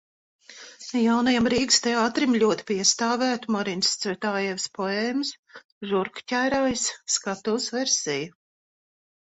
[0.99, 5.35] Jaunajam Rīgas teātrim ļoti piestāvētu Marinas Cvetajevas poēmas
[5.93, 6.89] "Žurkķērājs"
[7.19, 8.31] skatuves versija.